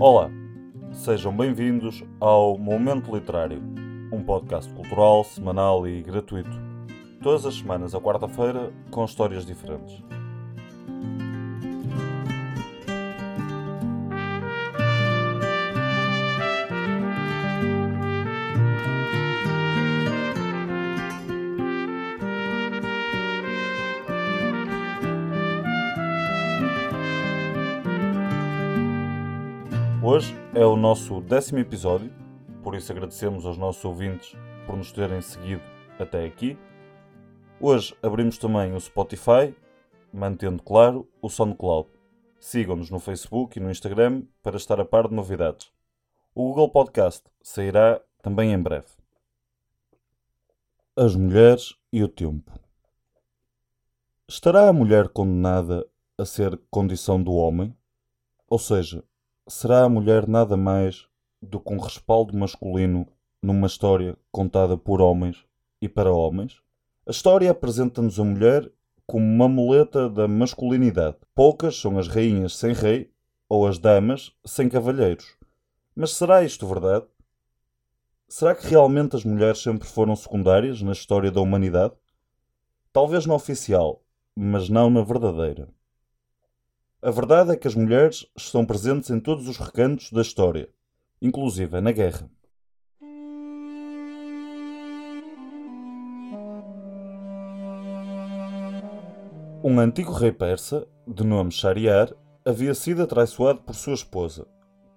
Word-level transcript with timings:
Olá, 0.00 0.30
sejam 0.92 1.36
bem-vindos 1.36 2.04
ao 2.20 2.56
Momento 2.56 3.12
Literário, 3.12 3.60
um 4.12 4.22
podcast 4.22 4.72
cultural, 4.72 5.24
semanal 5.24 5.88
e 5.88 6.00
gratuito. 6.02 6.52
Todas 7.20 7.44
as 7.44 7.56
semanas, 7.56 7.96
à 7.96 8.00
quarta-feira, 8.00 8.72
com 8.92 9.04
histórias 9.04 9.44
diferentes. 9.44 10.00
Hoje 30.10 30.34
é 30.54 30.64
o 30.64 30.74
nosso 30.74 31.20
décimo 31.20 31.58
episódio, 31.58 32.10
por 32.62 32.74
isso 32.74 32.90
agradecemos 32.90 33.44
aos 33.44 33.58
nossos 33.58 33.84
ouvintes 33.84 34.34
por 34.64 34.74
nos 34.74 34.90
terem 34.90 35.20
seguido 35.20 35.62
até 35.98 36.24
aqui. 36.24 36.58
Hoje 37.60 37.94
abrimos 38.02 38.38
também 38.38 38.74
o 38.74 38.80
Spotify, 38.80 39.54
mantendo 40.10 40.62
claro 40.62 41.06
o 41.20 41.28
SoundCloud. 41.28 41.90
Sigam-nos 42.40 42.88
no 42.88 42.98
Facebook 42.98 43.58
e 43.58 43.62
no 43.62 43.70
Instagram 43.70 44.22
para 44.42 44.56
estar 44.56 44.80
a 44.80 44.84
par 44.86 45.08
de 45.08 45.14
novidades. 45.14 45.70
O 46.34 46.44
Google 46.44 46.70
Podcast 46.70 47.24
sairá 47.42 48.00
também 48.22 48.54
em 48.54 48.62
breve. 48.62 48.88
As 50.96 51.14
mulheres 51.14 51.74
e 51.92 52.02
o 52.02 52.08
tempo. 52.08 52.58
Estará 54.26 54.70
a 54.70 54.72
mulher 54.72 55.10
condenada 55.10 55.86
a 56.16 56.24
ser 56.24 56.58
condição 56.70 57.22
do 57.22 57.32
homem? 57.32 57.76
Ou 58.48 58.58
seja, 58.58 59.04
será 59.48 59.84
a 59.84 59.88
mulher 59.88 60.28
nada 60.28 60.56
mais 60.56 61.06
do 61.40 61.58
que 61.58 61.72
um 61.72 61.78
respaldo 61.78 62.36
masculino 62.36 63.06
numa 63.42 63.66
história 63.66 64.16
contada 64.30 64.76
por 64.76 65.00
homens 65.00 65.44
e 65.80 65.88
para 65.88 66.12
homens? 66.12 66.60
A 67.06 67.10
história 67.10 67.50
apresenta-nos 67.50 68.20
a 68.20 68.24
mulher 68.24 68.70
como 69.06 69.24
uma 69.24 69.48
muleta 69.48 70.10
da 70.10 70.28
masculinidade. 70.28 71.16
Poucas 71.34 71.80
são 71.80 71.98
as 71.98 72.08
rainhas 72.08 72.56
sem 72.56 72.74
rei 72.74 73.10
ou 73.48 73.66
as 73.66 73.78
damas 73.78 74.32
sem 74.44 74.68
cavalheiros. 74.68 75.34
Mas 75.96 76.12
será 76.12 76.44
isto 76.44 76.66
verdade? 76.66 77.06
Será 78.28 78.54
que 78.54 78.66
realmente 78.66 79.16
as 79.16 79.24
mulheres 79.24 79.62
sempre 79.62 79.88
foram 79.88 80.14
secundárias 80.14 80.82
na 80.82 80.92
história 80.92 81.30
da 81.30 81.40
humanidade? 81.40 81.94
Talvez 82.92 83.24
na 83.24 83.34
oficial, 83.34 84.02
mas 84.36 84.68
não 84.68 84.90
na 84.90 85.02
verdadeira. 85.02 85.68
A 87.00 87.12
verdade 87.12 87.52
é 87.52 87.56
que 87.56 87.68
as 87.68 87.76
mulheres 87.76 88.26
estão 88.36 88.66
presentes 88.66 89.08
em 89.10 89.20
todos 89.20 89.46
os 89.46 89.56
recantos 89.56 90.10
da 90.10 90.20
história, 90.20 90.68
inclusive 91.22 91.80
na 91.80 91.92
guerra. 91.92 92.28
Um 99.62 99.78
antigo 99.78 100.10
rei 100.10 100.32
persa, 100.32 100.88
de 101.06 101.24
nome 101.24 101.52
Shariar, 101.52 102.12
havia 102.44 102.74
sido 102.74 103.04
atraiçoado 103.04 103.60
por 103.60 103.76
sua 103.76 103.94
esposa, 103.94 104.48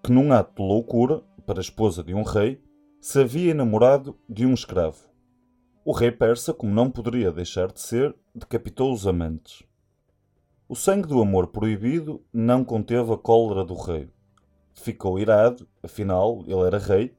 que 0.03 0.11
num 0.11 0.33
ato 0.33 0.55
de 0.55 0.67
loucura, 0.67 1.21
para 1.45 1.59
a 1.59 1.61
esposa 1.61 2.03
de 2.03 2.15
um 2.15 2.23
rei, 2.23 2.59
se 2.99 3.21
havia 3.21 3.51
enamorado 3.51 4.17
de 4.27 4.43
um 4.43 4.55
escravo. 4.55 5.03
O 5.85 5.91
rei 5.91 6.11
persa, 6.11 6.51
como 6.51 6.73
não 6.73 6.89
poderia 6.89 7.31
deixar 7.31 7.71
de 7.71 7.79
ser, 7.79 8.15
decapitou 8.33 8.91
os 8.91 9.05
amantes. 9.05 9.63
O 10.71 10.75
sangue 10.75 11.05
do 11.05 11.21
amor 11.21 11.47
proibido 11.47 12.23
não 12.31 12.63
conteve 12.63 13.11
a 13.11 13.17
cólera 13.17 13.61
do 13.61 13.73
rei. 13.75 14.09
Ficou 14.73 15.19
irado, 15.19 15.67
afinal, 15.83 16.45
ele 16.47 16.65
era 16.65 16.77
rei, 16.77 17.13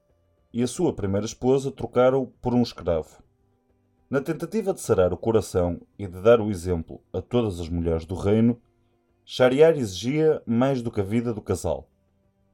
e 0.51 0.63
a 0.63 0.67
sua 0.67 0.91
primeira 0.95 1.27
esposa 1.27 1.71
trocaram 1.71 2.33
por 2.41 2.55
um 2.55 2.63
escravo. 2.63 3.23
Na 4.09 4.23
tentativa 4.23 4.73
de 4.73 4.81
sarar 4.81 5.13
o 5.13 5.19
coração 5.19 5.83
e 5.99 6.07
de 6.07 6.19
dar 6.23 6.41
o 6.41 6.51
exemplo 6.51 7.03
a 7.13 7.21
todas 7.21 7.61
as 7.61 7.69
mulheres 7.69 8.07
do 8.07 8.15
reino, 8.15 8.59
Shariar 9.23 9.77
exigia 9.77 10.41
mais 10.47 10.81
do 10.81 10.91
que 10.91 11.03
a 11.03 11.05
vida 11.05 11.35
do 11.35 11.43
casal. 11.43 11.91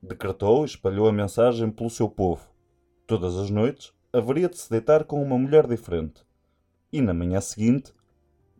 Decretou 0.02 0.62
e 0.62 0.66
espalhou 0.66 1.06
a 1.06 1.12
mensagem 1.12 1.70
pelo 1.70 1.90
seu 1.90 2.10
povo. 2.10 2.50
Todas 3.06 3.36
as 3.36 3.50
noites 3.50 3.92
haveria 4.12 4.48
de 4.48 4.58
se 4.58 4.68
deitar 4.68 5.04
com 5.04 5.22
uma 5.22 5.38
mulher 5.38 5.64
diferente, 5.68 6.26
e 6.92 7.00
na 7.00 7.14
manhã 7.14 7.40
seguinte 7.40 7.94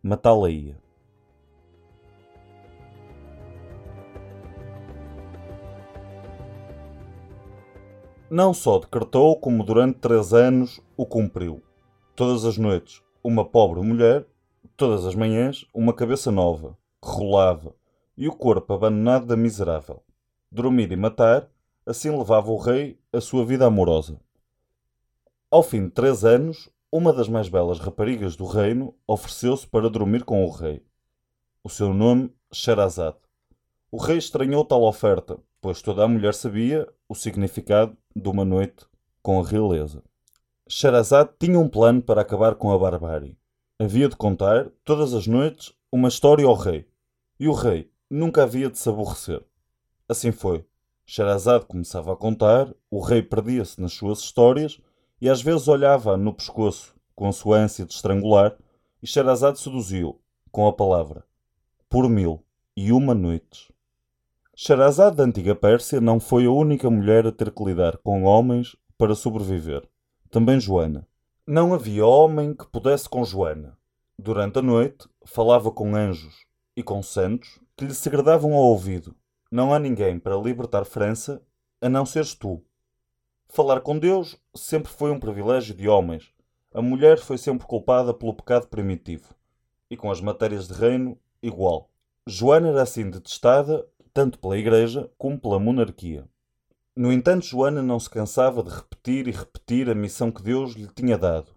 matá-la-ia. 0.00 0.86
Não 8.30 8.52
só 8.52 8.78
decretou, 8.78 9.36
como 9.36 9.64
durante 9.64 10.00
três 10.00 10.34
anos 10.34 10.82
o 10.98 11.06
cumpriu. 11.06 11.62
Todas 12.14 12.44
as 12.44 12.58
noites, 12.58 13.02
uma 13.24 13.42
pobre 13.42 13.80
mulher, 13.80 14.26
todas 14.76 15.06
as 15.06 15.14
manhãs, 15.14 15.64
uma 15.72 15.94
cabeça 15.94 16.30
nova, 16.30 16.76
que 17.00 17.08
rolava, 17.08 17.74
e 18.18 18.28
o 18.28 18.32
corpo 18.32 18.74
abandonado 18.74 19.24
da 19.24 19.34
miserável. 19.34 20.02
Dormir 20.52 20.92
e 20.92 20.96
matar, 20.96 21.48
assim 21.86 22.10
levava 22.10 22.50
o 22.50 22.58
rei 22.58 22.98
a 23.10 23.18
sua 23.18 23.46
vida 23.46 23.64
amorosa. 23.64 24.20
Ao 25.50 25.62
fim 25.62 25.84
de 25.84 25.90
três 25.92 26.22
anos, 26.22 26.68
uma 26.92 27.14
das 27.14 27.30
mais 27.30 27.48
belas 27.48 27.78
raparigas 27.78 28.36
do 28.36 28.44
reino 28.44 28.94
ofereceu-se 29.06 29.66
para 29.66 29.88
dormir 29.88 30.22
com 30.24 30.44
o 30.44 30.50
rei. 30.50 30.82
O 31.64 31.70
seu 31.70 31.94
nome, 31.94 32.30
Sherazade. 32.52 33.16
O 33.90 33.96
rei 33.96 34.18
estranhou 34.18 34.66
tal 34.66 34.82
oferta, 34.82 35.38
pois 35.62 35.80
toda 35.80 36.04
a 36.04 36.08
mulher 36.08 36.34
sabia 36.34 36.86
o 37.08 37.14
significado 37.14 37.96
de 38.14 38.28
uma 38.28 38.44
noite 38.44 38.86
com 39.22 39.40
a 39.40 39.46
realeza. 39.46 40.02
Sherazade 40.68 41.30
tinha 41.38 41.58
um 41.58 41.68
plano 41.68 42.02
para 42.02 42.20
acabar 42.20 42.54
com 42.54 42.70
a 42.70 42.78
barbárie. 42.78 43.38
Havia 43.78 44.08
de 44.08 44.16
contar, 44.16 44.68
todas 44.84 45.14
as 45.14 45.26
noites, 45.26 45.72
uma 45.90 46.08
história 46.08 46.44
ao 46.44 46.54
rei. 46.54 46.86
E 47.40 47.48
o 47.48 47.52
rei 47.52 47.90
nunca 48.10 48.42
havia 48.42 48.68
de 48.68 48.78
se 48.78 48.88
aborrecer. 48.88 49.42
Assim 50.08 50.30
foi. 50.32 50.66
Sherazade 51.06 51.64
começava 51.64 52.12
a 52.12 52.16
contar, 52.16 52.74
o 52.90 53.00
rei 53.00 53.22
perdia-se 53.22 53.80
nas 53.80 53.94
suas 53.94 54.18
histórias 54.18 54.78
e 55.20 55.28
às 55.28 55.40
vezes 55.40 55.66
olhava 55.66 56.16
no 56.18 56.34
pescoço 56.34 56.94
com 57.14 57.26
a 57.26 57.32
sua 57.32 57.56
ânsia 57.56 57.86
de 57.86 57.94
estrangular 57.94 58.54
e 59.02 59.06
Sherazade 59.06 59.58
seduziu 59.58 60.20
com 60.50 60.68
a 60.68 60.72
palavra 60.72 61.24
por 61.88 62.08
mil 62.10 62.44
e 62.76 62.92
uma 62.92 63.14
noites. 63.14 63.68
Sherazade 64.60 65.14
da 65.14 65.22
antiga 65.22 65.54
Pérsia 65.54 66.00
não 66.00 66.18
foi 66.18 66.46
a 66.46 66.50
única 66.50 66.90
mulher 66.90 67.24
a 67.24 67.30
ter 67.30 67.52
que 67.52 67.62
lidar 67.62 67.96
com 67.98 68.24
homens 68.24 68.74
para 68.98 69.14
sobreviver. 69.14 69.88
Também 70.32 70.58
Joana. 70.58 71.06
Não 71.46 71.72
havia 71.72 72.04
homem 72.04 72.52
que 72.52 72.66
pudesse 72.66 73.08
com 73.08 73.22
Joana. 73.22 73.78
Durante 74.18 74.58
a 74.58 74.62
noite 74.62 75.06
falava 75.24 75.70
com 75.70 75.94
anjos 75.94 76.44
e 76.76 76.82
com 76.82 77.00
santos 77.04 77.60
que 77.76 77.84
lhe 77.84 77.94
segredavam 77.94 78.52
ao 78.52 78.64
ouvido. 78.64 79.14
Não 79.48 79.72
há 79.72 79.78
ninguém 79.78 80.18
para 80.18 80.36
libertar 80.36 80.84
França 80.84 81.40
a 81.80 81.88
não 81.88 82.04
seres 82.04 82.34
tu. 82.34 82.60
Falar 83.46 83.80
com 83.80 83.96
Deus 83.96 84.36
sempre 84.56 84.90
foi 84.90 85.12
um 85.12 85.20
privilégio 85.20 85.72
de 85.72 85.88
homens. 85.88 86.32
A 86.74 86.82
mulher 86.82 87.20
foi 87.20 87.38
sempre 87.38 87.64
culpada 87.64 88.12
pelo 88.12 88.34
pecado 88.34 88.66
primitivo. 88.66 89.36
E 89.88 89.96
com 89.96 90.10
as 90.10 90.20
matérias 90.20 90.66
de 90.66 90.74
reino, 90.74 91.16
igual. 91.40 91.88
Joana 92.26 92.70
era 92.70 92.82
assim 92.82 93.08
detestada 93.08 93.86
tanto 94.18 94.36
pela 94.40 94.58
Igreja 94.58 95.08
como 95.16 95.38
pela 95.38 95.60
monarquia. 95.60 96.28
No 96.96 97.12
entanto, 97.12 97.46
Joana 97.46 97.80
não 97.80 98.00
se 98.00 98.10
cansava 98.10 98.64
de 98.64 98.70
repetir 98.70 99.28
e 99.28 99.30
repetir 99.30 99.88
a 99.88 99.94
missão 99.94 100.28
que 100.32 100.42
Deus 100.42 100.72
lhe 100.72 100.88
tinha 100.88 101.16
dado. 101.16 101.52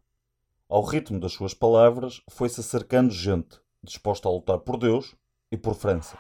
Ao 0.70 0.84
ritmo 0.84 1.20
das 1.20 1.34
suas 1.34 1.56
palavras, 1.56 2.22
foi-se 2.30 2.60
acercando 2.60 3.12
gente, 3.12 3.60
disposta 3.84 4.30
a 4.30 4.32
lutar 4.32 4.60
por 4.60 4.78
Deus 4.78 5.16
e 5.52 5.58
por 5.58 5.74
França. 5.74 6.16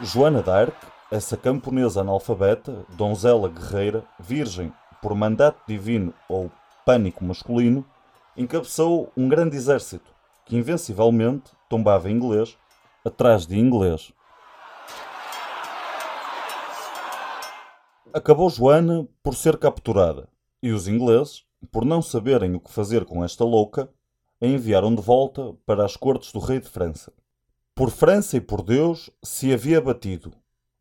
Joana 0.00 0.42
d'Arc, 0.42 0.76
essa 1.10 1.36
camponesa 1.36 2.02
analfabeta, 2.02 2.86
donzela 2.90 3.48
guerreira, 3.48 4.04
virgem 4.16 4.72
por 5.02 5.12
mandato 5.16 5.60
divino 5.66 6.14
ou 6.28 6.52
pânico 6.86 7.24
masculino, 7.24 7.84
encabeçou 8.36 9.12
um 9.16 9.28
grande 9.28 9.56
exército 9.56 10.14
que 10.44 10.56
invencivelmente 10.56 11.52
tombava 11.68 12.10
inglês 12.10 12.56
atrás 13.04 13.46
de 13.46 13.58
inglês. 13.58 14.12
Acabou 18.12 18.50
Joana 18.50 19.06
por 19.22 19.34
ser 19.34 19.56
capturada 19.56 20.28
e 20.62 20.72
os 20.72 20.88
ingleses, 20.88 21.44
por 21.70 21.84
não 21.84 22.02
saberem 22.02 22.54
o 22.54 22.60
que 22.60 22.72
fazer 22.72 23.04
com 23.04 23.24
esta 23.24 23.44
louca, 23.44 23.88
a 24.40 24.46
enviaram 24.46 24.94
de 24.94 25.02
volta 25.02 25.54
para 25.64 25.84
as 25.84 25.96
cortes 25.96 26.32
do 26.32 26.40
rei 26.40 26.60
de 26.60 26.68
França. 26.68 27.12
Por 27.74 27.90
França 27.90 28.36
e 28.36 28.40
por 28.40 28.62
Deus 28.62 29.10
se 29.22 29.52
havia 29.52 29.80
batido, 29.80 30.32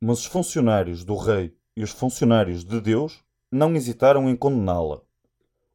mas 0.01 0.19
os 0.19 0.25
funcionários 0.25 1.03
do 1.03 1.15
rei 1.15 1.53
e 1.75 1.83
os 1.83 1.91
funcionários 1.91 2.63
de 2.63 2.81
Deus 2.81 3.23
não 3.51 3.75
hesitaram 3.75 4.29
em 4.29 4.35
condená-la 4.35 5.01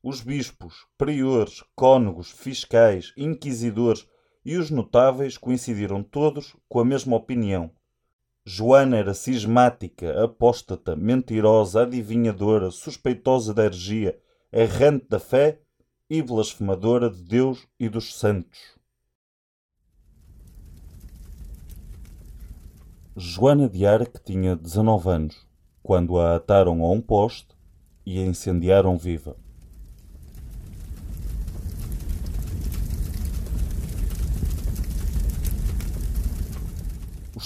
os 0.04 0.20
bispos, 0.20 0.86
priores, 0.98 1.64
cônegos, 1.74 2.30
fiscais, 2.30 3.14
inquisidores 3.16 4.06
e 4.44 4.58
os 4.58 4.70
notáveis 4.70 5.38
coincidiram 5.38 6.02
todos 6.02 6.54
com 6.68 6.78
a 6.78 6.84
mesma 6.84 7.16
opinião. 7.16 7.70
Joana 8.44 8.98
era 8.98 9.14
cismática, 9.14 10.22
apóstata, 10.22 10.94
mentirosa, 10.94 11.84
adivinhadora, 11.84 12.70
suspeitosa 12.70 13.54
da 13.54 13.64
hergia, 13.64 14.20
errante 14.52 15.06
da 15.08 15.18
fé 15.18 15.62
e 16.10 16.20
blasfemadora 16.20 17.08
de 17.08 17.22
Deus 17.22 17.66
e 17.80 17.88
dos 17.88 18.14
santos. 18.14 18.78
Joana 23.16 23.70
de 23.70 23.86
Arc 23.86 24.22
tinha 24.22 24.54
19 24.54 25.08
anos, 25.08 25.46
quando 25.82 26.18
a 26.18 26.36
ataram 26.36 26.84
a 26.84 26.90
um 26.90 27.00
poste 27.00 27.56
e 28.04 28.18
a 28.18 28.26
incendiaram 28.26 28.98
viva. 28.98 29.42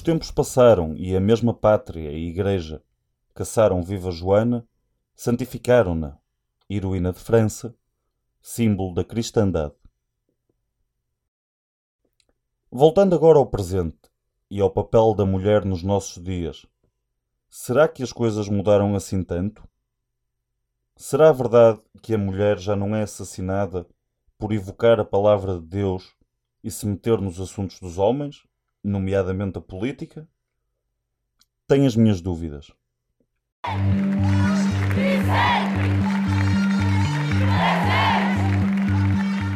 Tempos 0.09 0.31
passaram 0.31 0.97
e 0.97 1.15
a 1.15 1.21
mesma 1.21 1.53
pátria 1.53 2.11
e 2.11 2.29
igreja 2.29 2.83
caçaram 3.35 3.83
viva 3.83 4.11
Joana, 4.11 4.67
santificaram-na, 5.15 6.17
heroína 6.67 7.13
de 7.13 7.19
França, 7.19 7.77
símbolo 8.41 8.95
da 8.95 9.05
cristandade. 9.05 9.75
Voltando 12.71 13.15
agora 13.15 13.39
ao 13.39 13.45
presente 13.45 13.99
e 14.51 14.63
ao 14.63 14.71
papel 14.71 15.13
da 15.13 15.27
mulher 15.27 15.63
nos 15.67 15.83
nossos 15.83 16.25
dias, 16.25 16.65
será 17.51 17.87
que 17.87 18.03
as 18.03 18.11
coisas 18.11 18.49
mudaram 18.49 18.95
assim 18.95 19.23
tanto? 19.23 19.69
Será 20.97 21.31
verdade 21.33 21.83
que 22.03 22.15
a 22.15 22.19
mulher 22.19 22.59
já 22.59 22.75
não 22.75 22.97
é 22.97 23.03
assassinada 23.03 23.87
por 24.39 24.53
evocar 24.53 24.99
a 24.99 25.05
palavra 25.05 25.61
de 25.61 25.67
Deus 25.67 26.17
e 26.65 26.71
se 26.71 26.87
meter 26.87 27.21
nos 27.21 27.39
assuntos 27.39 27.79
dos 27.79 27.99
homens, 27.99 28.48
nomeadamente 28.88 29.58
a 29.58 29.61
política? 29.61 30.26
Tenho 31.67 31.87
as 31.87 31.94
minhas 31.94 32.20
dúvidas. 32.20 32.73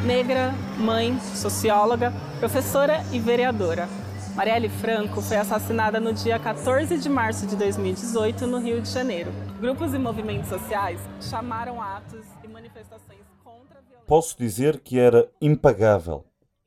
Negra, 0.04 0.52
mãe, 0.78 1.18
socióloga, 1.20 2.12
professora 2.38 3.02
e 3.12 3.18
vereadora. 3.18 3.88
Marielle 4.34 4.68
Franco 4.68 5.20
foi 5.20 5.36
assassinada 5.36 6.00
no 6.00 6.12
dia 6.12 6.38
14 6.38 6.98
de 6.98 7.08
março 7.08 7.46
de 7.46 7.54
2018 7.54 8.46
no 8.46 8.58
Rio 8.58 8.80
de 8.80 8.88
Janeiro. 8.88 9.30
Grupos 9.60 9.92
e 9.92 9.98
movimentos 9.98 10.48
sociais 10.48 11.00
chamaram 11.20 11.80
atos 11.80 12.24
e 12.42 12.48
manifestações 12.48 13.20
contra 13.44 13.78
a 13.78 13.82
violência. 13.82 14.06
Posso 14.06 14.36
dizer 14.38 14.80
que 14.80 14.98
era 14.98 15.30
impagável, 15.40 16.24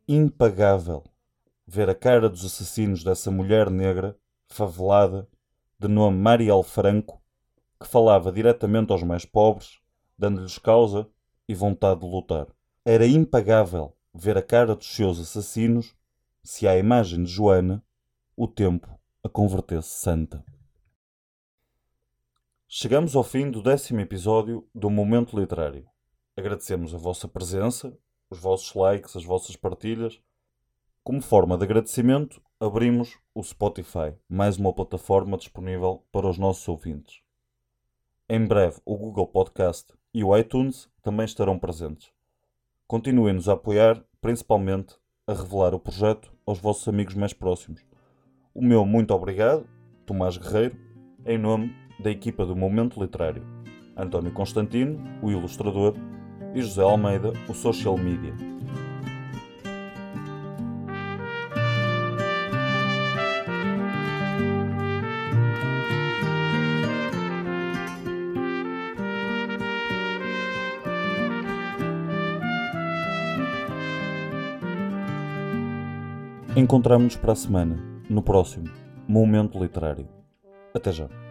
impagável, 0.08 1.04
ver 1.68 1.90
a 1.90 1.96
cara 1.96 2.30
dos 2.30 2.46
assassinos 2.46 3.04
dessa 3.04 3.32
mulher 3.32 3.70
negra, 3.70 4.18
favelada, 4.48 5.28
de 5.80 5.88
nome 5.88 6.18
Marielle 6.18 6.64
Franco, 6.64 7.22
que 7.80 7.88
falava 7.88 8.32
diretamente 8.32 8.92
aos 8.92 9.04
mais 9.04 9.26
pobres, 9.26 9.80
dando-lhes 10.18 10.58
causa 10.58 11.10
e 11.48 11.54
vontade 11.54 12.02
de 12.02 12.08
lutar. 12.08 12.48
Era 12.84 13.06
impagável 13.06 13.96
ver 14.14 14.38
a 14.38 14.42
cara 14.42 14.76
dos 14.76 14.88
seus 14.88 15.20
assassinos 15.20 15.96
se 16.44 16.68
à 16.68 16.78
imagem 16.78 17.24
de 17.24 17.32
Joana 17.32 17.84
o 18.38 18.48
tempo 18.48 19.00
a 19.24 19.30
convertesse 19.30 19.90
santa. 19.90 20.44
Chegamos 22.68 23.16
ao 23.16 23.24
fim 23.24 23.50
do 23.50 23.62
décimo 23.62 24.02
episódio 24.02 24.68
do 24.74 24.90
Momento 24.90 25.40
Literário. 25.40 25.88
Agradecemos 26.36 26.94
a 26.94 26.98
vossa 26.98 27.28
presença, 27.28 27.98
os 28.30 28.40
vossos 28.40 28.74
likes, 28.74 29.16
as 29.16 29.24
vossas 29.24 29.56
partilhas. 29.56 30.22
Como 31.06 31.22
forma 31.22 31.56
de 31.56 31.64
agradecimento, 31.64 32.42
abrimos 32.60 33.20
o 33.36 33.44
Spotify, 33.44 34.16
mais 34.28 34.58
uma 34.58 34.74
plataforma 34.74 35.38
disponível 35.38 36.04
para 36.12 36.28
os 36.28 36.40
nossos 36.40 36.68
ouvintes. 36.68 37.22
Em 38.28 38.44
breve, 38.44 38.82
o 38.84 38.98
Google 38.98 39.28
Podcast 39.28 39.94
e 40.12 40.24
o 40.24 40.36
iTunes 40.36 40.90
também 41.04 41.26
estarão 41.26 41.60
presentes. 41.60 42.12
Continuem-nos 42.88 43.48
a 43.48 43.54
apoiar, 43.54 44.04
principalmente 44.20 44.96
a 45.28 45.34
revelar 45.34 45.76
o 45.76 45.80
projeto 45.80 46.34
aos 46.44 46.58
vossos 46.58 46.88
amigos 46.88 47.14
mais 47.14 47.34
próximos. 47.34 47.86
O 48.52 48.64
meu 48.64 48.84
muito 48.84 49.14
obrigado, 49.14 49.70
Tomás 50.08 50.38
Guerreiro, 50.38 50.76
em 51.24 51.38
nome 51.38 51.72
da 52.00 52.10
equipa 52.10 52.48
do 52.48 52.56
Momento 52.56 53.00
Literário, 53.00 53.46
António 53.96 54.34
Constantino, 54.34 55.00
o 55.22 55.30
ilustrador, 55.30 55.94
e 56.56 56.64
José 56.64 56.82
Almeida, 56.82 57.32
o 57.48 57.54
social 57.54 57.96
media. 57.96 58.34
Encontramos-nos 76.58 77.18
para 77.18 77.34
a 77.34 77.36
semana, 77.36 77.76
no 78.10 78.22
próximo 78.22 78.72
Momento 79.10 79.62
Literário. 79.62 80.08
Até 80.74 80.90
já. 80.90 81.25